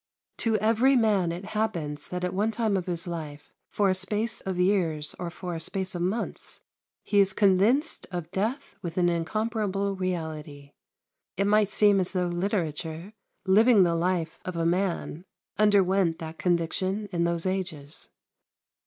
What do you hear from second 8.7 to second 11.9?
with an incomparable reality. It might